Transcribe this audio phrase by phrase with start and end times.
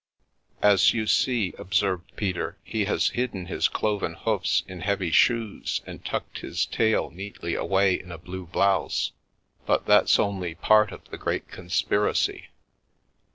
[0.63, 6.03] "As you see," observed Peter," he has hidden his cloven hoofs in heavy shoes and
[6.03, 9.11] tucked his tail neatly away in a blue blouse,
[9.67, 12.47] but that's only part of the great conspiracy.